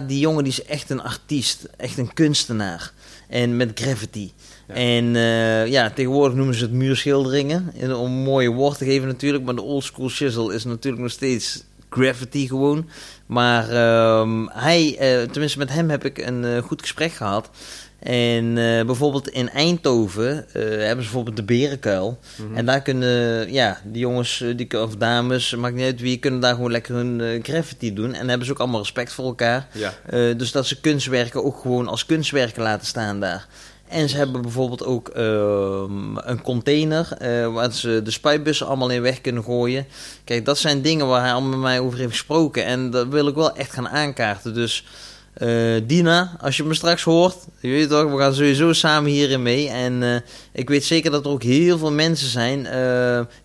[0.07, 2.92] Die jongen die is echt een artiest, echt een kunstenaar.
[3.29, 4.33] En met graffiti.
[4.68, 4.74] Ja.
[4.74, 7.72] En eh, ja, tegenwoordig noemen ze het muurschilderingen.
[7.79, 9.44] En Om een mooie woord te geven natuurlijk.
[9.44, 12.88] Maar de oldschool shizzle is natuurlijk nog steeds graffiti gewoon.
[13.27, 17.51] Maar ehm, hij, eh, tenminste met hem heb ik een eh, goed gesprek gehad.
[17.98, 22.18] En eh, bijvoorbeeld in Eindhoven hebben ze bijvoorbeeld de Berenkuil.
[22.37, 22.57] Mhm.
[22.57, 26.55] En daar kunnen, ja, die jongens die, of dames, maakt niet uit wie, kunnen daar
[26.55, 28.14] gewoon lekker hun eh, graffiti doen.
[28.14, 29.68] En hebben ze ook allemaal respect voor elkaar.
[29.72, 29.92] Ja.
[30.35, 33.46] Dus dat ze kunstwerken ook gewoon als kunstwerken laten staan daar.
[33.88, 39.03] En ze hebben bijvoorbeeld ook ehm, een container eh, waar ze de spuitbussen allemaal in
[39.03, 39.87] weg kunnen gooien.
[40.24, 42.64] Kijk, dat zijn dingen waar hij al met mij over heeft gesproken.
[42.64, 44.55] En dat wil ik wel echt gaan aankaarten.
[44.55, 44.85] Dus
[45.33, 45.48] eh,
[45.87, 49.68] Dina, als je me straks hoort, je weet toch, we gaan sowieso samen hierin mee.
[49.68, 50.20] En eh,
[50.53, 52.66] ik weet zeker dat er ook heel veel mensen zijn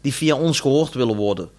[0.02, 1.50] die via ons gehoord willen worden.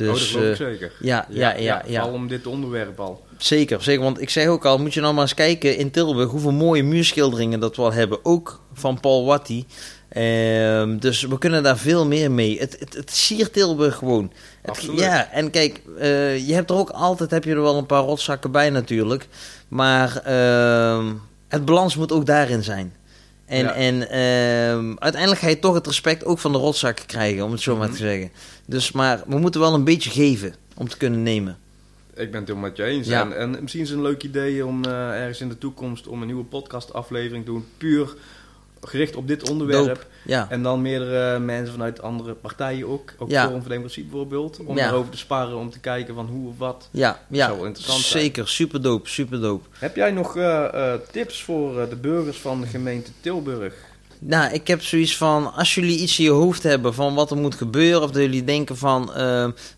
[0.00, 0.92] Oh, dat Dus eh, zeker.
[1.00, 2.00] ja, ja, ja, ja.
[2.00, 3.24] Vooral om dit onderwerp al.
[3.38, 4.02] Zeker, zeker.
[4.02, 6.82] Want ik zeg ook al, moet je nou maar eens kijken in Tilburg hoeveel mooie
[6.82, 8.18] muurschilderingen dat we al hebben.
[8.24, 9.64] Ook van Paul Watty.
[10.08, 12.58] Ehm, dus we kunnen daar veel meer mee.
[12.58, 14.32] Het, het, het siert Tilburg gewoon.
[14.62, 17.86] Het- ja, en kijk, eh, je hebt er ook altijd heb je er wel een
[17.86, 19.28] paar rotzakken bij natuurlijk.
[19.68, 21.12] Maar ehm,
[21.48, 22.94] het balans moet ook daarin zijn.
[23.46, 23.74] En, Ja.
[23.74, 27.60] en ehm, uiteindelijk ga je toch het respect ook van de rotzakken krijgen, om het
[27.60, 27.96] zo maar Mhm.
[27.96, 28.30] te zeggen.
[28.66, 31.58] Dus, maar we moeten wel een beetje geven om te kunnen nemen.
[32.14, 33.06] Ik ben het helemaal met je eens.
[33.06, 33.20] Ja.
[33.22, 36.20] En, en misschien is het een leuk idee om eh, ergens in de toekomst om
[36.20, 37.66] een nieuwe podcastaflevering te doen.
[37.78, 38.14] Puur
[38.82, 40.06] gericht op dit onderwerp.
[40.24, 40.46] Ja.
[40.50, 43.12] En dan meerdere mensen vanuit andere partijen ook.
[43.18, 43.44] Ook Ja.
[43.44, 44.58] Forum voor Democratie bijvoorbeeld.
[44.64, 44.82] Om Ja.
[44.84, 46.88] daarover te sparren, om te kijken van hoe of wat.
[46.90, 47.46] Ja, ja.
[47.46, 48.48] zou interessant zeker.
[48.48, 49.68] Super dope, super dope.
[49.78, 53.74] Heb jij nog eh, eh, tips voor eh, de burgers van de gemeente Tilburg?
[54.18, 57.36] Nou, ik heb zoiets van, als jullie iets in je hoofd hebben van wat er
[57.36, 59.10] moet gebeuren, of dat jullie denken van,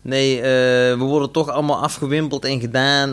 [0.01, 3.11] nee, we worden toch allemaal afgewimpeld en gedaan,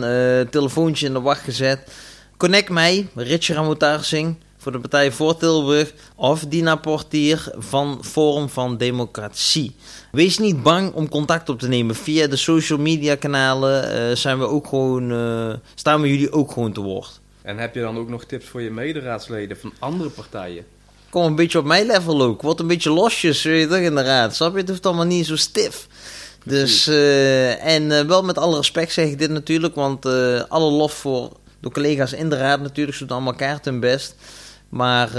[0.49, 1.91] telefoontje in de wacht gezet.
[2.37, 8.77] Connect mij, Richard Ramoutarsing, voor de Partij voor Tilburg, of Dina Portier van Forum van
[8.77, 9.75] Democratie.
[10.11, 11.95] Wees niet bang om contact op te nemen.
[11.95, 16.51] Via de social media kanalen eh, zijn we ook gewoon, eh, staan we jullie ook
[16.51, 17.19] gewoon te woord.
[17.41, 20.65] En heb je dan ook nog tips voor je mederaadsleden van andere partijen?
[21.09, 22.41] Kom een beetje op mijn level ook.
[22.41, 24.35] Word een beetje losjes, weet je toch, in de raad.
[24.35, 24.59] Snap je?
[24.59, 25.87] Het hoeft allemaal niet zo stif.
[26.45, 30.71] Dus, uh, en uh, wel met alle respect zeg ik dit natuurlijk, want uh, alle
[30.71, 34.15] lof voor de collega's in de raad natuurlijk, ze doen allemaal kaart hun best.
[34.73, 35.09] Maar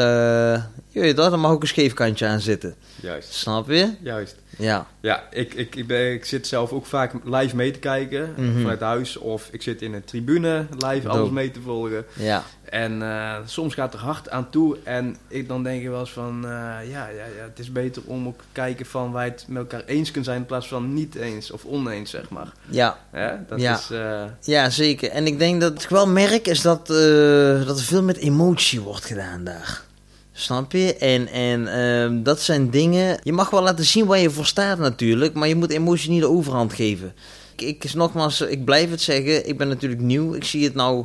[0.89, 2.75] je weet dat, er mag ook een scheef kantje aan zitten.
[3.01, 3.33] Juist.
[3.33, 3.95] Snap je?
[4.03, 4.37] Juist.
[4.59, 4.87] Ja.
[5.01, 8.61] Ja, ik, ik, ik, ben, ik zit zelf ook vaak live mee te kijken Mhm.
[8.61, 9.17] vanuit huis.
[9.17, 12.05] Of ik zit in een tribune live alles mee te volgen.
[12.13, 12.43] Ja.
[12.65, 14.77] En eh, soms gaat er hard aan toe.
[14.83, 16.45] En ik dan denk je wel eens van...
[16.45, 19.13] eh, ja, ja, ja, het is beter om ook te kijken van...
[19.13, 20.39] wij het met elkaar eens kunnen zijn...
[20.41, 22.53] in plaats van niet eens of oneens, zeg maar.
[22.69, 22.99] Ja.
[23.11, 23.31] Hè?
[23.49, 23.75] Dat Ja.
[23.79, 23.91] is...
[23.91, 25.11] eh, ja, zeker.
[25.11, 26.87] En ik denk dat ik wel merk is dat,
[27.67, 29.83] dat er veel met emotie wordt gedaan daar.
[30.37, 30.95] Snap je?
[30.95, 33.19] En, en ehm, dat zijn dingen.
[33.23, 35.35] Je mag wel laten zien waar je voor staat, natuurlijk.
[35.35, 37.15] Maar je moet emotie niet de overhand geven.
[37.57, 39.49] Ik, ik, nogmaals, ik blijf het zeggen.
[39.49, 40.35] Ik ben natuurlijk nieuw.
[40.35, 41.05] Ik zie het nou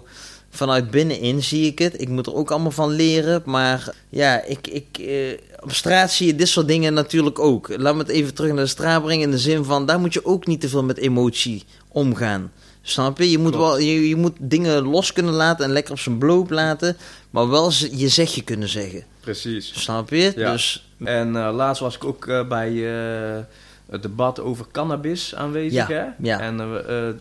[0.49, 2.01] vanuit binnenin, zie ik het.
[2.01, 3.41] Ik moet er ook allemaal van leren.
[3.45, 7.77] Maar ja, ik, ik, eh, op straat zie je dit soort dingen natuurlijk ook.
[7.77, 9.23] Laat me het even terug naar de straat brengen.
[9.23, 12.51] In de zin van, daar moet je ook niet te veel met emotie omgaan.
[12.89, 13.31] Snap je?
[13.31, 13.67] Je moet, Klopt.
[13.67, 16.97] wel, je, je moet dingen los kunnen laten en lekker op zijn bloot laten.
[17.29, 19.03] Maar wel je zegje kunnen zeggen.
[19.19, 19.81] precies.
[19.81, 20.33] Snap je?
[20.35, 20.51] Ja.
[20.51, 23.43] Dus En eh, laatst was ik ook eh, bij eh,
[23.89, 25.87] het debat over cannabis aanwezig.
[25.87, 26.05] Ja, Hè?
[26.29, 26.39] ja.
[26.39, 26.57] En,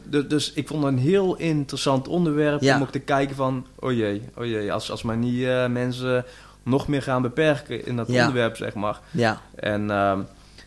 [0.09, 3.67] du- dus ik vond het een heel interessant onderwerp om ook te kijken van...
[3.79, 6.25] oh jee, oh jee, als, als maar niet mensen
[6.63, 9.01] nog meer gaan beperken in dat onderwerp, zeg maar.
[9.11, 10.19] ja, En ehm,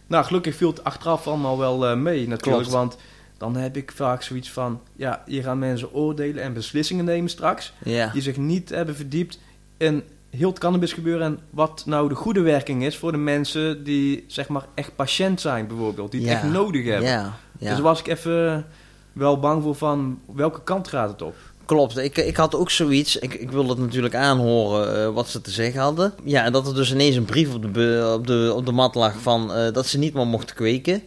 [0.08, 2.42] nou, gelukkig viel het achteraf allemaal wel mee natuurlijk.
[2.68, 2.70] Klopt.
[2.70, 2.98] Want
[3.42, 4.82] dan heb ik vaak zoiets van...
[4.96, 7.74] ja, hier gaan mensen oordelen en beslissingen nemen straks...
[7.84, 9.40] ja, die zich niet hebben verdiept
[9.78, 14.24] in heel het cannabisgebeuren en wat nou de goede werking is voor de mensen die
[14.28, 17.10] zeg maar echt patiënt zijn bijvoorbeeld, die het echt nodig hebben.
[17.10, 17.22] ja,
[17.60, 17.68] ja.
[17.68, 18.66] Dus daar was ik even
[19.14, 21.36] wel bang voor van welke kant gaat het op?
[21.66, 23.16] Klopt, ik, ik had ook zoiets.
[23.16, 26.14] Ik, ik wilde het natuurlijk aanhoren eh, wat ze te zeggen hadden.
[26.24, 28.96] Ja, en dat er dus ineens een brief op de, op de, op de mat
[28.96, 31.02] lag van eh, dat ze niet meer mochten kweken.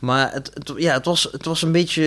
[0.00, 2.04] Maar het, het, ja, het, was, het was een beetje.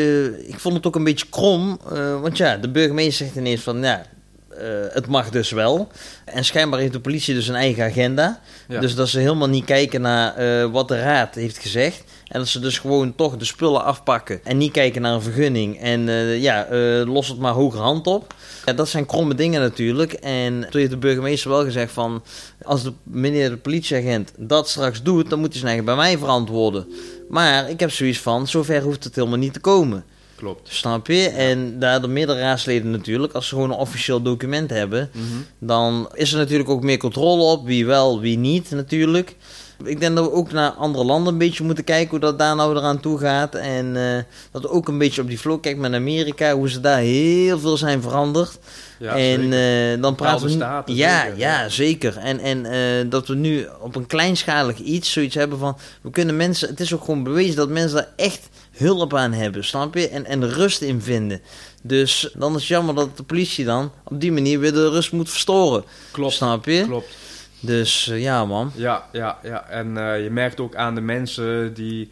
[0.48, 1.80] Ik vond het ook een beetje krom.
[1.92, 4.06] eh, want ja, de burgemeester zegt ineens van ja.
[4.50, 5.88] eh, het mag dus wel.
[6.26, 8.40] En schijnbaar heeft de politie dus een eigen agenda.
[8.68, 8.80] Ja.
[8.80, 12.04] Dus dat ze helemaal niet kijken naar eh, wat de raad heeft gezegd.
[12.28, 14.40] En dat ze dus gewoon toch de spullen afpakken.
[14.44, 15.80] En niet kijken naar een vergunning.
[15.80, 16.02] En
[16.40, 16.68] ja,
[17.06, 18.34] los het maar hoger hand op.
[18.66, 20.14] Ja, dat zijn kromme dingen natuurlijk.
[20.14, 22.24] En toen heeft de burgemeester wel gezegd van...
[22.64, 25.30] Als de meneer de politieagent dat straks doet...
[25.30, 26.88] dan moet hij zijn eigen bij mij verantwoorden.
[27.30, 28.48] Maar ik heb zoiets van...
[28.48, 30.04] zover hoeft het helemaal niet te komen.
[30.36, 30.74] Klopt.
[30.74, 31.28] Snap je?
[31.28, 33.34] En daar de meerdere raadsleden natuurlijk...
[33.34, 35.10] als ze gewoon een officieel document hebben...
[35.14, 35.26] Mhm.
[35.60, 37.66] dan is er natuurlijk ook meer controle op.
[37.66, 39.36] Wie wel, wie niet natuurlijk.
[39.84, 42.56] Ik denk dat we ook naar andere landen een beetje moeten kijken hoe dat daar
[42.56, 43.56] nou eraan toe gaat.
[43.56, 46.80] En eh, dat we ook een beetje op die flow kijken met Amerika, hoe ze
[46.80, 48.60] daar heel veel zijn veranderd.
[49.00, 50.52] Ja, en eh, dan praten we.
[50.52, 51.38] Staten, ja, zeker.
[51.38, 52.18] ja, zeker.
[52.18, 55.78] En, en eh, dat we nu op een kleinschalig iets zoiets hebben van.
[56.02, 56.70] We kunnen mensen.
[56.70, 60.10] Het is ook gewoon bewezen dat mensen daar echt hulp aan hebben, snap je?
[60.10, 61.42] En, en rust in vinden.
[61.82, 65.12] Dus dan is het jammer dat de politie dan op die manier weer de rust
[65.12, 65.84] moet verstoren.
[66.12, 66.34] Klopt.
[66.34, 66.84] Snap je?
[66.86, 67.16] Klopt.
[67.60, 68.72] Dus eh, ja, man.
[68.76, 69.70] Ja, ja, ja.
[69.70, 69.88] En
[70.24, 72.10] je merkt ook aan de mensen die,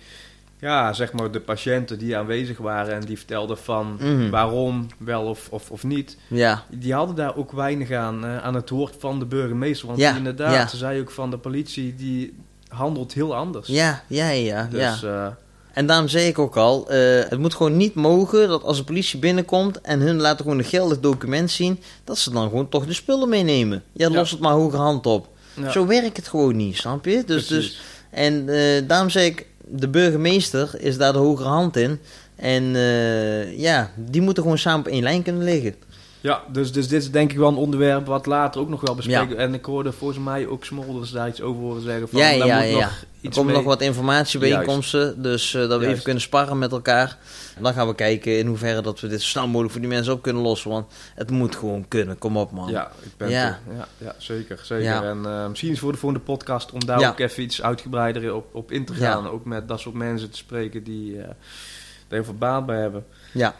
[0.61, 4.29] ja, zeg maar de patiënten die aanwezig waren en die vertelden van Mhm.
[4.29, 6.17] waarom wel of, of, of niet.
[6.27, 9.87] Ja, Die hadden daar ook weinig aan, eh, aan het woord van de burgemeester.
[9.87, 10.67] Want Ja, inderdaad, ja.
[10.67, 12.33] ze zei ook van de politie, die
[12.67, 13.67] handelt heel anders.
[13.67, 14.67] ja, ja, ja.
[14.71, 14.91] ja.
[14.91, 15.27] Dus eh,
[15.73, 18.83] En daarom zei ik ook al, eh, het moet gewoon niet mogen dat als de
[18.83, 22.85] politie binnenkomt en hun laten gewoon een geldig document zien, dat ze dan gewoon toch
[22.85, 23.83] de spullen meenemen.
[23.93, 24.13] Ja, Ja.
[24.15, 25.27] los het maar hoger hand op.
[25.53, 27.11] ja, Zo werkt het gewoon niet, snap je?
[27.25, 27.49] Dus, precies.
[27.49, 28.45] dus, en
[28.87, 31.99] daarom zei ik, de burgemeester is daar de hogere hand in.
[32.35, 35.75] En eh, ja, die moeten gewoon samen op één lijn kunnen liggen.
[36.21, 38.95] ja dus, dus dit is denk ik wel een onderwerp wat later ook nog wel
[38.95, 39.37] bespreken.
[39.37, 42.59] En ik hoorde volgens mij ook Smolders daar iets over horen zeggen van, Ja, ja,
[42.59, 42.79] moet ja.
[42.79, 43.55] nog Er mee.
[43.55, 47.17] nog wat informatiebijeenkomsten, dus eh, dat we even kunnen sparren met elkaar.
[47.55, 49.89] En dan gaan we kijken in hoeverre dat we dit zo snel mogelijk voor die
[49.89, 50.69] mensen op kunnen lossen.
[50.69, 52.69] Want het moet gewoon kunnen, kom op man.
[52.69, 53.43] Ja, ik ben Ja.
[53.45, 53.59] ja.
[53.77, 54.59] Ja, ja, zeker.
[54.63, 54.83] zeker.
[54.83, 55.03] Ja.
[55.03, 57.09] En eh, misschien is voor de volgende podcast om daar Ja.
[57.09, 59.29] ook even iets uitgebreider op, op in te gaan.
[59.29, 61.29] Ook met dat soort mensen te spreken die eh
[62.07, 63.05] er heel veel baat bij hebben.
[63.33, 63.55] Ja.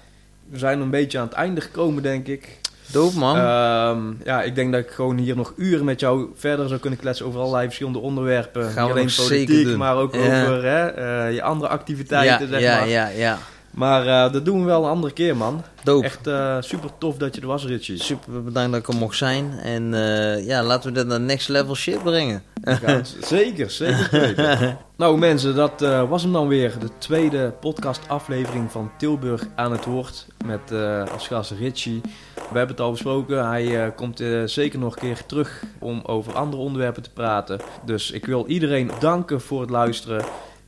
[0.50, 2.60] We zijn een beetje aan het einde gekomen, denk ik.
[2.88, 3.36] Doop man.
[3.38, 7.00] Ehm, ja, ik denk dat ik gewoon hier nog uren met jou verder zou kunnen
[7.00, 8.64] kletsen over allerlei verschillende onderwerpen.
[8.72, 10.20] Gaan we Niet alleen politiek, maar ook Ja.
[10.44, 12.88] over hè, eh, je andere activiteiten, ja, zeg ja, maar.
[12.90, 13.38] ja, ja.
[13.72, 15.64] Maar eh, dat doen we wel een andere keer, man.
[15.84, 16.04] Doop.
[16.04, 18.04] Echt eh, super tof dat je er was, Richie.
[18.04, 19.52] Super bedankt dat ik er mocht zijn.
[19.52, 22.44] En eh, ja, laten we dit naar next level shit brengen.
[23.22, 25.80] Zeker, zeker nou mensen, dat
[26.10, 26.80] was hem dan weer.
[26.80, 30.28] De tweede podcast aflevering van Tilburg aan het woord.
[30.46, 30.72] Met
[31.12, 32.02] als gast Richie.
[32.36, 33.48] We hebben het al besproken.
[33.48, 37.60] Hij komt zeker nog een keer terug om over andere onderwerpen te praten.
[37.86, 40.24] Dus ik wil iedereen danken voor het luisteren.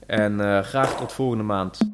[0.05, 1.92] En graag tot volgende maand.